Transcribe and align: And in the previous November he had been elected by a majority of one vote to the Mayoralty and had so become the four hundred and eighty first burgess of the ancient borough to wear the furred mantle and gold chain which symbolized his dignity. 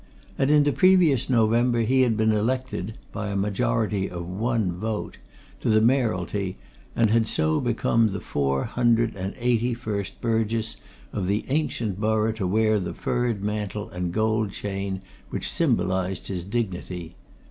And 0.35 0.49
in 0.49 0.63
the 0.63 0.71
previous 0.71 1.29
November 1.29 1.81
he 1.81 2.01
had 2.01 2.17
been 2.17 2.31
elected 2.31 2.97
by 3.11 3.27
a 3.27 3.35
majority 3.35 4.09
of 4.09 4.25
one 4.27 4.71
vote 4.71 5.17
to 5.59 5.69
the 5.69 5.79
Mayoralty 5.79 6.57
and 6.95 7.11
had 7.11 7.27
so 7.27 7.59
become 7.59 8.07
the 8.07 8.19
four 8.19 8.63
hundred 8.63 9.15
and 9.15 9.35
eighty 9.37 9.75
first 9.75 10.19
burgess 10.19 10.77
of 11.13 11.27
the 11.27 11.45
ancient 11.49 11.99
borough 12.01 12.31
to 12.31 12.47
wear 12.47 12.79
the 12.79 12.95
furred 12.95 13.43
mantle 13.43 13.91
and 13.91 14.11
gold 14.11 14.53
chain 14.53 15.01
which 15.29 15.51
symbolized 15.51 16.29
his 16.29 16.43
dignity. 16.43 17.13